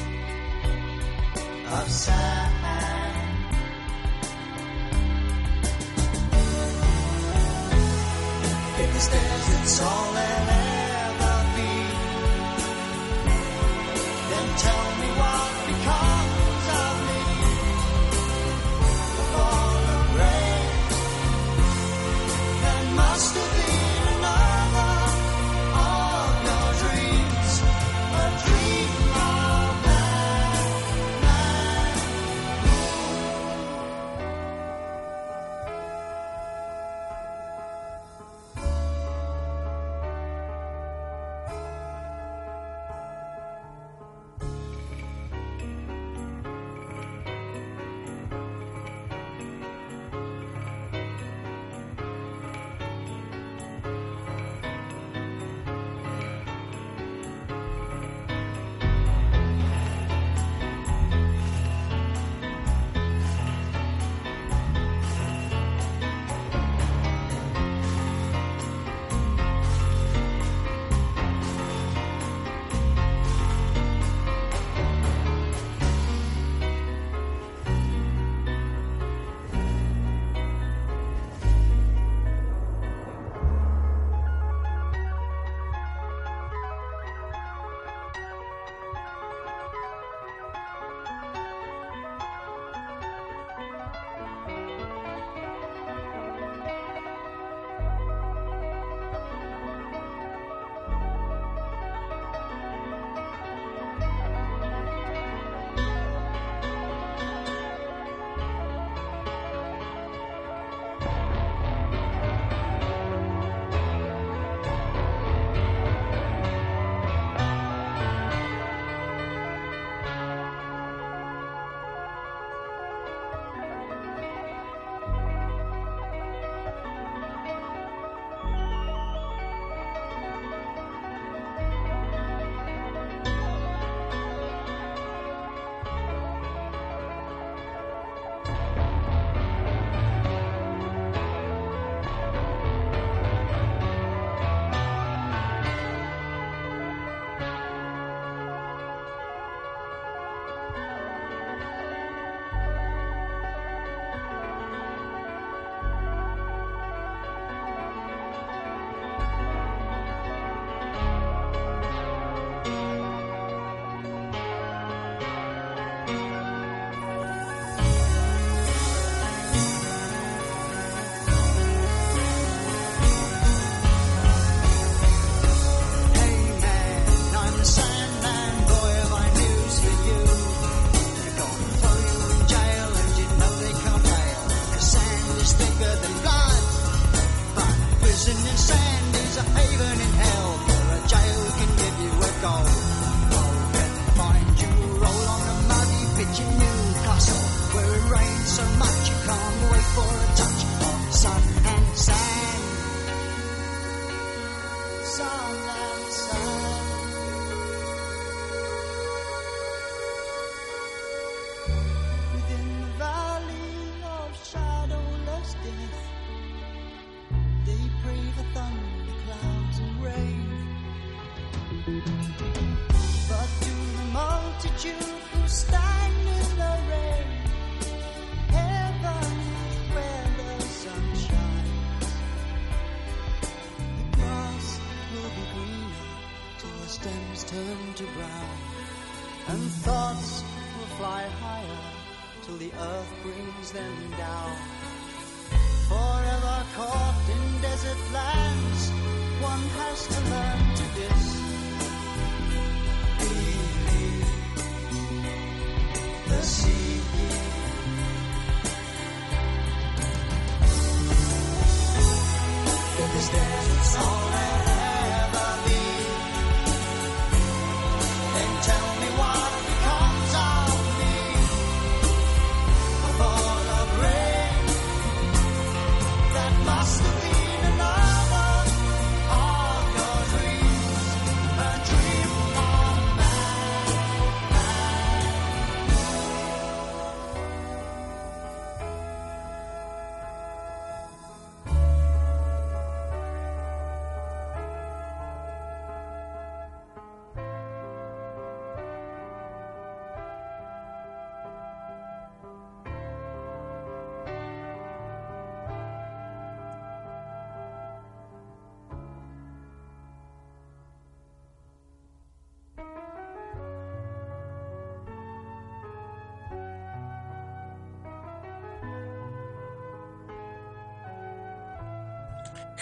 [1.73, 2.57] of sand.
[8.83, 10.20] If this desert's all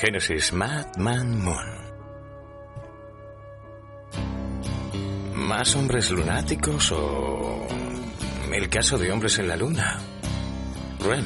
[0.00, 1.66] Génesis Madman Moon.
[5.34, 7.66] ¿Más hombres lunáticos o
[8.52, 9.98] el caso de hombres en la luna?
[11.00, 11.24] Rem.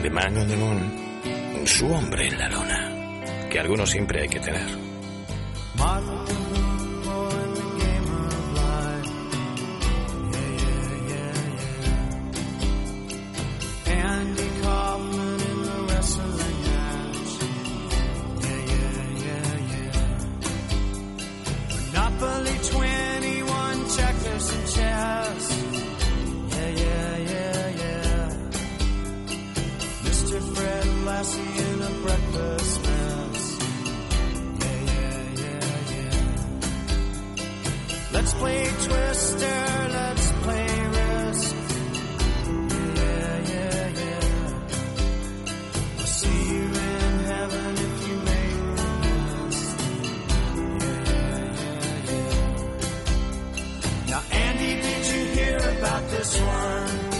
[0.00, 4.38] De Man on the Moon, su hombre en la luna, que algunos siempre hay que
[4.38, 4.81] tener.
[56.22, 57.11] this one.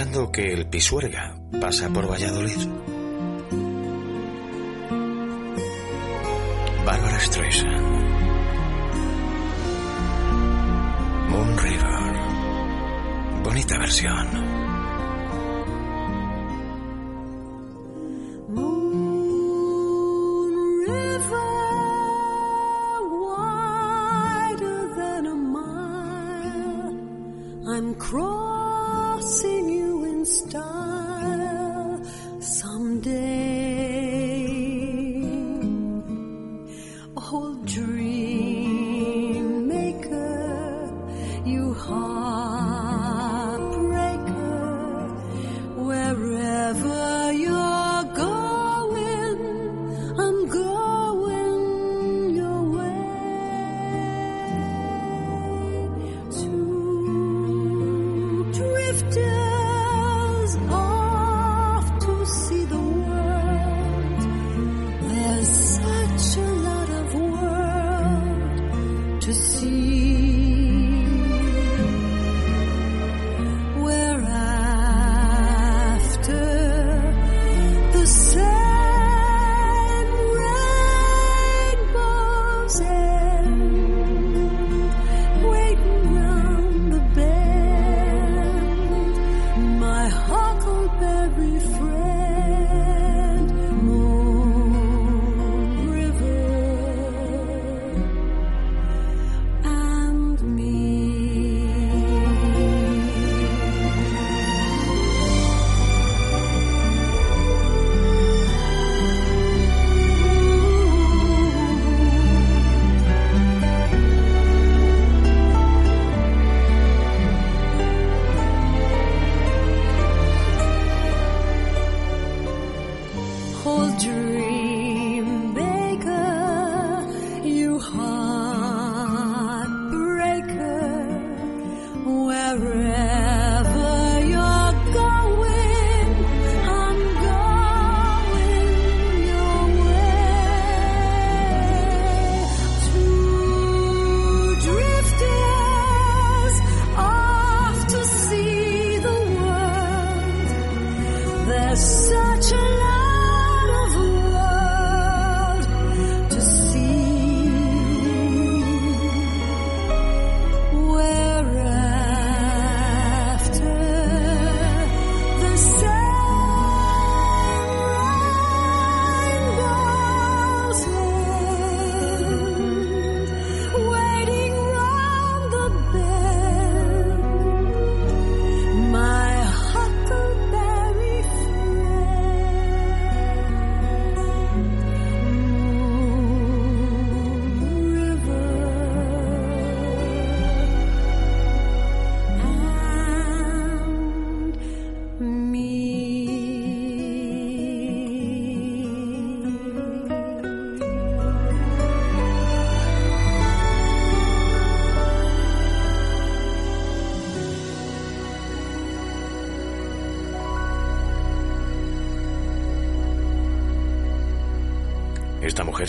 [0.00, 2.56] pensando que el Pisuerga pasa por Valladolid.
[6.86, 7.84] Bárbara Streisand.
[11.28, 12.14] Moon River.
[13.44, 14.49] Bonita versión.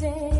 [0.00, 0.33] say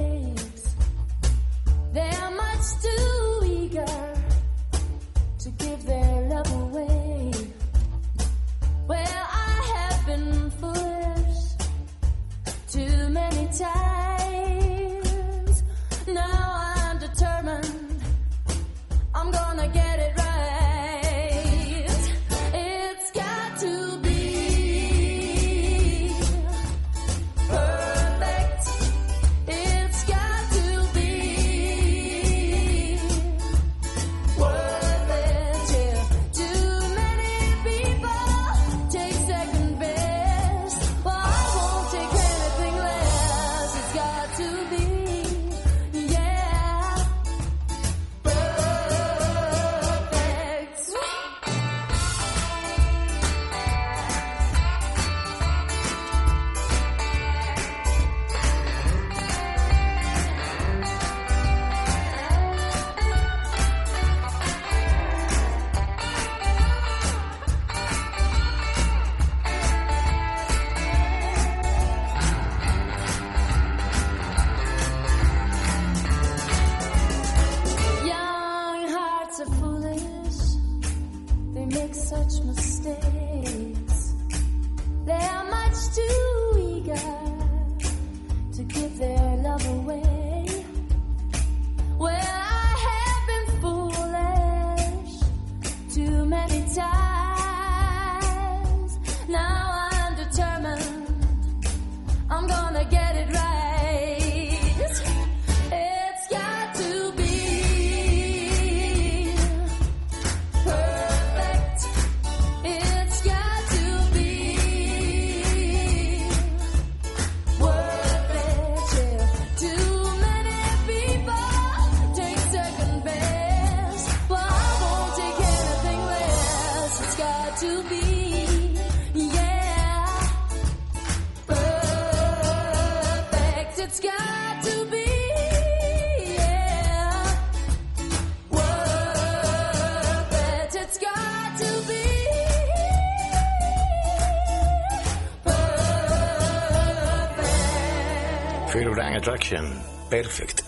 [150.08, 150.60] Perfect.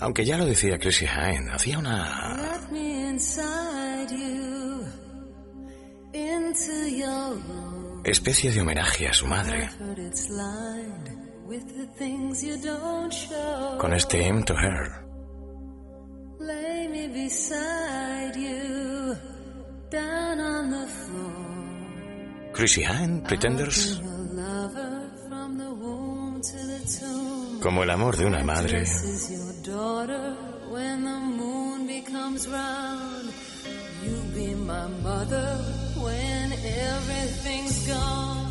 [0.00, 2.36] Aunque ya lo decía Chrissy Hine, hacía una...
[8.04, 9.68] especie de homenaje a su madre.
[13.78, 15.04] Con este M to Her.
[22.52, 24.00] Chrissy Hine, Pretenders,
[27.64, 28.84] como el amor de una madre.
[34.04, 35.58] You be my mother
[35.96, 38.43] when everything's gone.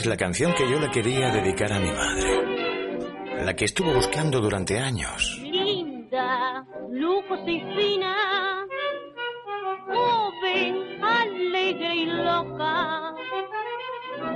[0.00, 3.44] Es la canción que yo le quería dedicar a mi madre.
[3.44, 5.38] La que estuvo buscando durante años.
[5.42, 8.66] linda, lujos y fina,
[9.86, 13.14] joven, alegre y loca,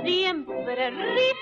[0.03, 1.34] siempre risa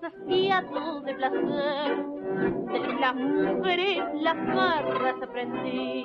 [0.00, 2.06] saciado de placer,
[2.72, 6.04] de las mujeres las barras aprendí,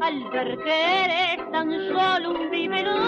[0.00, 2.98] al ver que eres tan solo un biberón,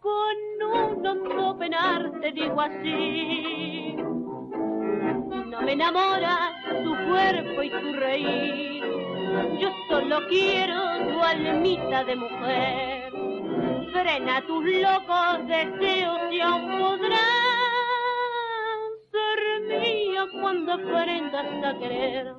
[0.00, 3.96] con un hondo penar te digo así.
[5.46, 6.52] No me enamora
[6.82, 8.84] tu cuerpo y tu reír.
[9.60, 10.74] Yo solo quiero
[11.08, 13.12] tu almita de mujer.
[13.92, 17.41] Frena tus locos deseos y aún podrás
[19.68, 22.34] mía cuando aprendas a querer.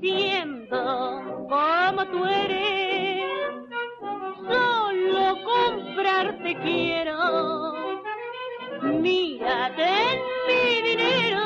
[0.00, 3.24] Siendo como tú eres,
[4.48, 7.74] solo comprarte quiero.
[8.82, 11.42] Mírate en mi dinero,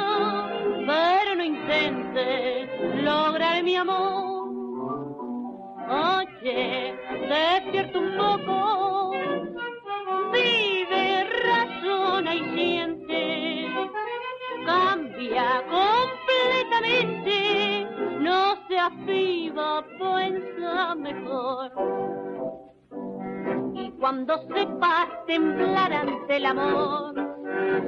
[0.86, 4.31] pero no intentes lograr mi amor.
[5.92, 6.96] Oye,
[7.28, 9.12] despierta un poco,
[10.32, 13.68] vive, razona y siente.
[14.64, 17.86] Cambia completamente,
[18.20, 21.70] no seas viva, piensa mejor.
[23.74, 27.14] Y cuando sepas temblar ante el amor,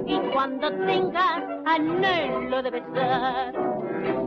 [0.06, 3.54] y cuando tengas anhelo de besar,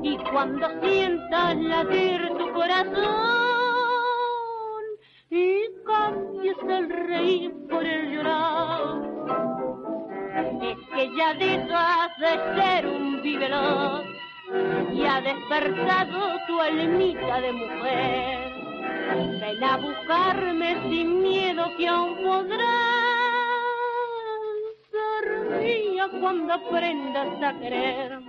[0.02, 3.57] y cuando sientas latir tu corazón,
[5.30, 9.02] y cambies el reír por el llorar,
[10.62, 14.06] es que ya dejas de ser un viveloz
[14.94, 18.54] y ha despertado tu almita de mujer.
[19.40, 22.68] Ven a buscarme sin miedo que aún podrás
[24.92, 28.20] ser cuando aprendas a querer.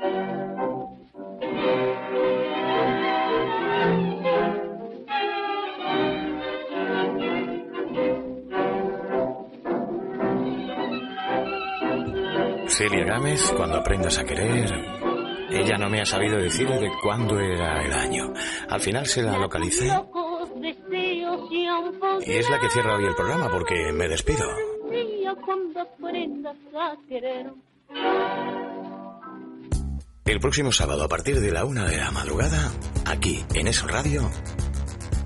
[12.79, 14.71] Celia Gámez, cuando aprendas a querer.
[15.51, 18.33] Ella no me ha sabido decir de cuándo era el año.
[18.69, 19.87] Al final se la localicé
[22.25, 24.47] y es la que cierra hoy el programa porque me despido.
[30.25, 32.71] El próximo sábado a partir de la una de la madrugada,
[33.07, 34.31] aquí en Es Radio,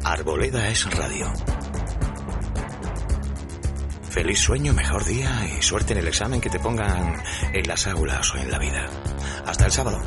[0.05, 1.27] Arboleda es Radio.
[4.13, 7.23] Feliz sueño, mejor día y suerte en el examen que te pongan
[7.55, 8.91] en las aulas o en la vida.
[9.47, 10.03] Hasta el sábado.